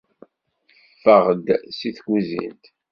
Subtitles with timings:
[0.93, 1.47] Ffeɣ-d
[1.77, 2.63] seg tkuzint!